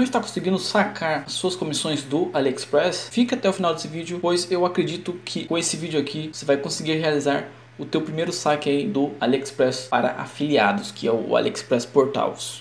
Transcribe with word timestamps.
não 0.00 0.04
está 0.04 0.18
conseguindo 0.18 0.58
sacar 0.58 1.28
suas 1.28 1.54
comissões 1.54 2.02
do 2.02 2.30
AliExpress, 2.32 3.08
fica 3.10 3.36
até 3.36 3.48
o 3.48 3.52
final 3.52 3.74
desse 3.74 3.86
vídeo, 3.86 4.18
pois 4.20 4.50
eu 4.50 4.64
acredito 4.64 5.12
que 5.24 5.44
com 5.44 5.58
esse 5.58 5.76
vídeo 5.76 6.00
aqui 6.00 6.30
você 6.32 6.44
vai 6.46 6.56
conseguir 6.56 6.94
realizar 6.94 7.48
o 7.78 7.84
teu 7.84 8.00
primeiro 8.00 8.32
saque 8.32 8.68
aí 8.70 8.86
do 8.86 9.12
AliExpress 9.20 9.88
para 9.90 10.12
afiliados, 10.12 10.90
que 10.90 11.06
é 11.06 11.12
o 11.12 11.36
AliExpress 11.36 11.84
Portals. 11.84 12.58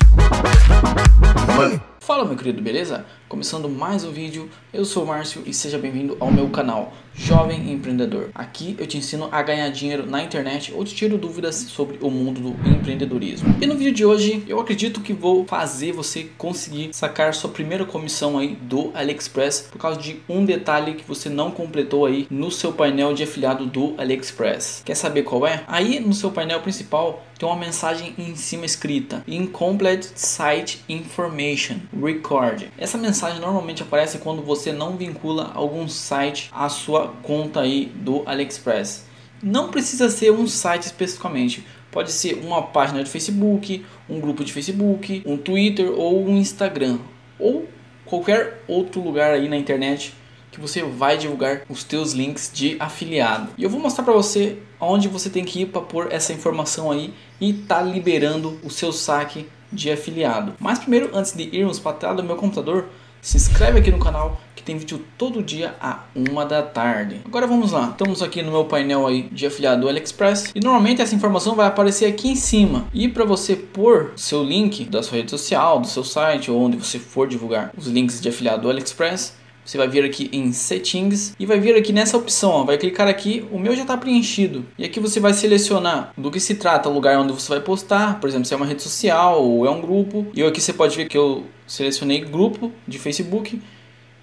Fala 2.09 2.25
meu 2.25 2.35
querido, 2.35 2.59
beleza? 2.59 3.05
Começando 3.27 3.69
mais 3.69 4.03
um 4.03 4.09
vídeo, 4.09 4.49
eu 4.73 4.83
sou 4.83 5.03
o 5.03 5.05
Márcio 5.05 5.43
e 5.45 5.53
seja 5.53 5.77
bem-vindo 5.77 6.17
ao 6.19 6.31
meu 6.31 6.49
canal 6.49 6.91
Jovem 7.13 7.71
Empreendedor. 7.71 8.31
Aqui 8.33 8.75
eu 8.79 8.87
te 8.87 8.97
ensino 8.97 9.29
a 9.31 9.43
ganhar 9.43 9.69
dinheiro 9.69 10.07
na 10.07 10.23
internet 10.23 10.73
ou 10.73 10.83
te 10.83 10.95
tiro 10.95 11.19
dúvidas 11.19 11.55
sobre 11.55 11.99
o 12.01 12.09
mundo 12.09 12.41
do 12.41 12.67
empreendedorismo. 12.67 13.55
E 13.61 13.67
no 13.67 13.75
vídeo 13.75 13.93
de 13.93 14.05
hoje 14.05 14.43
eu 14.47 14.59
acredito 14.59 15.01
que 15.01 15.13
vou 15.13 15.45
fazer 15.45 15.91
você 15.91 16.27
conseguir 16.35 16.89
sacar 16.93 17.35
sua 17.35 17.51
primeira 17.51 17.85
comissão 17.85 18.39
aí 18.39 18.55
do 18.55 18.89
AliExpress 18.95 19.67
por 19.71 19.77
causa 19.77 19.99
de 19.99 20.19
um 20.27 20.43
detalhe 20.43 20.95
que 20.95 21.07
você 21.07 21.29
não 21.29 21.51
completou 21.51 22.07
aí 22.07 22.25
no 22.31 22.49
seu 22.49 22.73
painel 22.73 23.13
de 23.13 23.21
afiliado 23.21 23.67
do 23.67 23.93
AliExpress. 23.99 24.81
Quer 24.83 24.95
saber 24.95 25.21
qual 25.21 25.45
é? 25.45 25.63
Aí 25.67 25.99
no 25.99 26.13
seu 26.13 26.31
painel 26.31 26.61
principal 26.61 27.23
tem 27.37 27.47
uma 27.47 27.55
mensagem 27.55 28.15
em 28.17 28.35
cima 28.35 28.65
escrita 28.65 29.23
Incomplete 29.27 30.09
Site 30.15 30.83
Information 30.89 31.75
Record. 31.99 32.63
Essa 32.77 32.97
mensagem 32.97 33.39
normalmente 33.39 33.83
aparece 33.83 34.17
quando 34.19 34.41
você 34.41 34.71
não 34.71 34.95
vincula 34.95 35.51
algum 35.53 35.87
site 35.87 36.49
à 36.51 36.69
sua 36.69 37.13
conta 37.23 37.61
aí 37.61 37.85
do 37.95 38.23
AliExpress. 38.25 39.05
Não 39.41 39.69
precisa 39.69 40.09
ser 40.09 40.31
um 40.31 40.47
site 40.47 40.83
especificamente. 40.83 41.65
Pode 41.91 42.11
ser 42.11 42.35
uma 42.43 42.61
página 42.61 43.03
de 43.03 43.09
Facebook, 43.09 43.85
um 44.09 44.19
grupo 44.19 44.43
de 44.43 44.53
Facebook, 44.53 45.23
um 45.25 45.37
Twitter 45.37 45.91
ou 45.91 46.23
um 46.25 46.37
Instagram 46.37 46.99
ou 47.39 47.67
qualquer 48.05 48.63
outro 48.67 49.01
lugar 49.01 49.31
aí 49.31 49.47
na 49.47 49.57
internet 49.57 50.13
que 50.51 50.59
você 50.59 50.81
vai 50.81 51.17
divulgar 51.17 51.61
os 51.69 51.83
teus 51.83 52.13
links 52.13 52.51
de 52.53 52.75
afiliado. 52.79 53.51
E 53.57 53.63
eu 53.63 53.69
vou 53.69 53.79
mostrar 53.79 54.03
para 54.03 54.13
você 54.13 54.57
onde 54.79 55.07
você 55.07 55.29
tem 55.29 55.45
que 55.45 55.61
ir 55.61 55.67
para 55.67 55.81
pôr 55.81 56.11
essa 56.11 56.33
informação 56.33 56.91
aí 56.91 57.13
e 57.39 57.53
tá 57.53 57.81
liberando 57.81 58.59
o 58.63 58.69
seu 58.69 58.91
saque 58.91 59.47
de 59.71 59.91
afiliado. 59.91 60.53
Mas 60.59 60.79
primeiro, 60.79 61.09
antes 61.13 61.33
de 61.33 61.49
irmos 61.55 61.79
para 61.79 61.91
a 61.91 61.95
tela 61.95 62.15
do 62.15 62.23
meu 62.23 62.35
computador, 62.35 62.85
se 63.21 63.37
inscreve 63.37 63.79
aqui 63.79 63.91
no 63.91 63.99
canal 63.99 64.39
que 64.55 64.63
tem 64.63 64.77
vídeo 64.77 65.05
todo 65.17 65.43
dia 65.43 65.75
a 65.81 66.03
uma 66.15 66.45
da 66.45 66.61
tarde. 66.61 67.21
Agora 67.25 67.47
vamos 67.47 67.71
lá, 67.71 67.89
estamos 67.89 68.21
aqui 68.21 68.41
no 68.41 68.51
meu 68.51 68.65
painel 68.65 69.05
aí 69.07 69.23
de 69.23 69.45
afiliado 69.45 69.81
do 69.81 69.89
AliExpress 69.89 70.51
e 70.55 70.59
normalmente 70.59 71.01
essa 71.01 71.15
informação 71.15 71.55
vai 71.55 71.67
aparecer 71.67 72.05
aqui 72.05 72.29
em 72.29 72.35
cima. 72.35 72.87
E 72.93 73.07
para 73.07 73.25
você 73.25 73.55
pôr 73.55 74.13
seu 74.15 74.43
link 74.43 74.85
da 74.85 75.03
sua 75.03 75.17
rede 75.17 75.31
social, 75.31 75.79
do 75.79 75.87
seu 75.87 76.03
site 76.03 76.49
ou 76.49 76.61
onde 76.61 76.77
você 76.77 76.99
for 76.99 77.27
divulgar 77.27 77.71
os 77.77 77.87
links 77.87 78.21
de 78.21 78.29
afiliado 78.29 78.63
do 78.63 78.69
AliExpress, 78.69 79.33
você 79.69 79.77
vai 79.77 79.87
vir 79.87 80.03
aqui 80.03 80.31
em 80.33 80.51
settings 80.51 81.35
e 81.39 81.45
vai 81.45 81.59
vir 81.59 81.75
aqui 81.75 81.93
nessa 81.93 82.17
opção, 82.17 82.49
ó, 82.49 82.63
vai 82.63 82.75
clicar 82.75 83.07
aqui, 83.07 83.45
o 83.51 83.59
meu 83.59 83.75
já 83.75 83.83
está 83.83 83.95
preenchido. 83.95 84.65
E 84.79 84.83
aqui 84.83 84.99
você 84.99 85.19
vai 85.19 85.31
selecionar 85.31 86.11
do 86.17 86.31
que 86.31 86.39
se 86.39 86.55
trata, 86.55 86.89
o 86.89 86.93
lugar 86.93 87.19
onde 87.19 87.31
você 87.33 87.49
vai 87.49 87.59
postar, 87.59 88.19
por 88.19 88.27
exemplo, 88.27 88.45
se 88.45 88.53
é 88.55 88.57
uma 88.57 88.65
rede 88.65 88.81
social 88.81 89.43
ou 89.43 89.67
é 89.67 89.69
um 89.69 89.79
grupo. 89.79 90.25
E 90.33 90.41
aqui 90.41 90.59
você 90.59 90.73
pode 90.73 90.97
ver 90.97 91.07
que 91.07 91.15
eu 91.15 91.43
selecionei 91.67 92.19
grupo 92.21 92.71
de 92.87 92.97
Facebook 92.97 93.61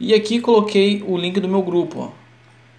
e 0.00 0.12
aqui 0.14 0.40
coloquei 0.40 1.04
o 1.06 1.16
link 1.16 1.38
do 1.38 1.48
meu 1.48 1.62
grupo, 1.62 2.00
ó. 2.00 2.25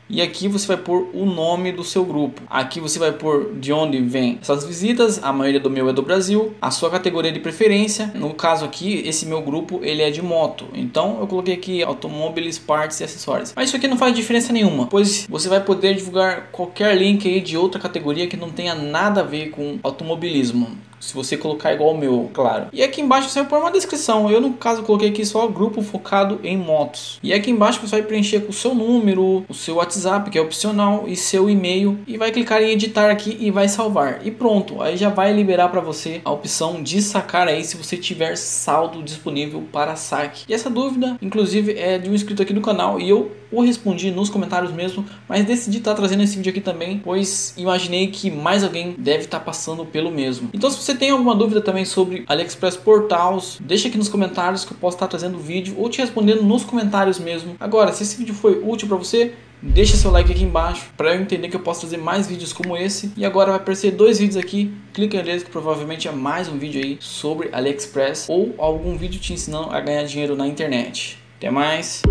E 0.09 0.21
aqui 0.21 0.47
você 0.47 0.65
vai 0.65 0.77
pôr 0.77 1.09
o 1.13 1.25
nome 1.25 1.71
do 1.71 1.83
seu 1.83 2.05
grupo. 2.05 2.41
Aqui 2.49 2.79
você 2.79 2.97
vai 2.97 3.11
pôr 3.11 3.53
de 3.55 3.73
onde 3.73 3.99
vem 3.99 4.39
essas 4.41 4.65
visitas. 4.65 5.21
A 5.21 5.33
maioria 5.33 5.59
do 5.59 5.69
meu 5.69 5.89
é 5.89 5.93
do 5.93 6.01
Brasil. 6.01 6.53
A 6.61 6.71
sua 6.71 6.89
categoria 6.89 7.31
de 7.31 7.41
preferência. 7.41 8.11
No 8.15 8.33
caso 8.33 8.63
aqui, 8.63 9.03
esse 9.05 9.25
meu 9.25 9.41
grupo 9.41 9.81
ele 9.83 10.01
é 10.01 10.09
de 10.09 10.21
moto. 10.21 10.65
Então 10.73 11.17
eu 11.19 11.27
coloquei 11.27 11.55
aqui 11.55 11.83
automóveis, 11.83 12.57
partes 12.57 13.01
e 13.01 13.03
acessórios. 13.03 13.53
Mas 13.53 13.67
isso 13.67 13.75
aqui 13.75 13.87
não 13.87 13.97
faz 13.97 14.15
diferença 14.15 14.53
nenhuma, 14.53 14.87
pois 14.87 15.27
você 15.29 15.49
vai 15.49 15.61
poder 15.61 15.95
divulgar 15.95 16.51
qualquer 16.51 16.95
link 16.95 17.27
aí 17.27 17.41
de 17.41 17.57
outra 17.57 17.79
categoria 17.79 18.27
que 18.27 18.37
não 18.37 18.49
tenha 18.49 18.75
nada 18.75 19.21
a 19.21 19.23
ver 19.23 19.49
com 19.49 19.77
automobilismo. 19.83 20.77
Se 20.99 21.13
você 21.13 21.37
colocar 21.37 21.73
igual 21.73 21.93
o 21.93 21.97
meu, 21.97 22.29
claro. 22.33 22.67
E 22.73 22.83
aqui 22.83 23.01
embaixo 23.01 23.29
você 23.29 23.39
vai 23.39 23.49
pôr 23.49 23.59
uma 23.59 23.71
descrição. 23.71 24.29
Eu, 24.29 24.41
no 24.41 24.53
caso, 24.53 24.83
coloquei 24.83 25.09
aqui 25.09 25.25
só 25.25 25.47
grupo 25.47 25.81
focado 25.81 26.39
em 26.43 26.57
motos. 26.57 27.19
E 27.21 27.33
aqui 27.33 27.51
embaixo 27.51 27.79
você 27.79 27.97
vai 27.97 28.01
preencher 28.01 28.41
com 28.41 28.49
o 28.49 28.53
seu 28.53 28.73
número, 28.73 29.45
o 29.47 29.53
seu 29.53 29.75
WhatsApp, 29.75 30.29
que 30.29 30.37
é 30.37 30.41
opcional, 30.41 31.05
e 31.07 31.15
seu 31.15 31.49
e-mail. 31.49 31.99
E 32.07 32.17
vai 32.17 32.31
clicar 32.31 32.61
em 32.61 32.71
editar 32.71 33.09
aqui 33.09 33.37
e 33.39 33.51
vai 33.51 33.67
salvar. 33.67 34.25
E 34.25 34.31
pronto, 34.31 34.81
aí 34.81 34.97
já 34.97 35.09
vai 35.09 35.31
liberar 35.33 35.69
para 35.69 35.81
você 35.81 36.21
a 36.23 36.31
opção 36.31 36.81
de 36.81 37.01
sacar 37.01 37.47
aí 37.47 37.63
se 37.63 37.77
você 37.77 37.97
tiver 37.97 38.35
saldo 38.35 39.03
disponível 39.03 39.63
para 39.71 39.95
saque. 39.95 40.45
E 40.47 40.53
essa 40.53 40.69
dúvida, 40.69 41.17
inclusive, 41.21 41.77
é 41.77 41.97
de 41.97 42.09
um 42.09 42.13
inscrito 42.13 42.41
aqui 42.41 42.53
do 42.53 42.61
canal 42.61 42.99
e 42.99 43.09
eu 43.09 43.31
o 43.51 43.61
respondi 43.61 44.11
nos 44.11 44.29
comentários 44.29 44.71
mesmo, 44.71 45.05
mas 45.27 45.45
decidi 45.45 45.77
estar 45.77 45.91
tá 45.91 45.97
trazendo 45.97 46.23
esse 46.23 46.35
vídeo 46.35 46.49
aqui 46.49 46.61
também, 46.61 46.99
pois 46.99 47.53
imaginei 47.57 48.07
que 48.07 48.29
mais 48.29 48.63
alguém 48.63 48.95
deve 48.97 49.25
estar 49.25 49.39
tá 49.39 49.45
passando 49.45 49.85
pelo 49.85 50.11
mesmo. 50.11 50.49
Então 50.53 50.69
se 50.69 50.77
você 50.77 50.86
você 50.87 50.95
tem 50.95 51.09
alguma 51.09 51.35
dúvida 51.35 51.59
também 51.59 51.83
sobre 51.83 52.23
AliExpress 52.27 52.77
Portals, 52.77 53.57
deixa 53.59 53.89
aqui 53.89 53.97
nos 53.97 54.07
comentários 54.07 54.63
que 54.63 54.71
eu 54.71 54.77
posso 54.77 54.95
estar 54.95 55.07
trazendo 55.07 55.37
vídeo 55.37 55.75
ou 55.77 55.89
te 55.89 55.99
respondendo 55.99 56.43
nos 56.43 56.63
comentários 56.63 57.19
mesmo. 57.19 57.57
Agora, 57.59 57.91
se 57.91 58.03
esse 58.03 58.15
vídeo 58.15 58.33
foi 58.33 58.61
útil 58.63 58.87
para 58.87 58.95
você, 58.95 59.33
deixa 59.61 59.97
seu 59.97 60.09
like 60.11 60.31
aqui 60.31 60.45
embaixo 60.45 60.89
para 60.95 61.13
eu 61.13 61.21
entender 61.21 61.49
que 61.49 61.57
eu 61.57 61.59
posso 61.59 61.81
trazer 61.81 61.97
mais 61.97 62.25
vídeos 62.25 62.53
como 62.53 62.77
esse. 62.77 63.11
E 63.17 63.25
agora 63.25 63.51
vai 63.51 63.59
aparecer 63.59 63.91
dois 63.91 64.19
vídeos 64.19 64.37
aqui, 64.37 64.73
clica 64.93 65.21
neles 65.21 65.43
que 65.43 65.51
provavelmente 65.51 66.07
é 66.07 66.11
mais 66.13 66.47
um 66.47 66.57
vídeo 66.57 66.81
aí 66.81 66.97
sobre 67.01 67.49
AliExpress 67.51 68.29
ou 68.29 68.55
algum 68.57 68.97
vídeo 68.97 69.19
te 69.19 69.33
ensinando 69.33 69.69
a 69.71 69.81
ganhar 69.81 70.05
dinheiro 70.05 70.37
na 70.37 70.47
internet. 70.47 71.21
Até 71.37 71.51
mais! 71.51 72.01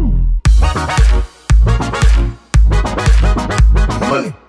Money. 4.10 4.45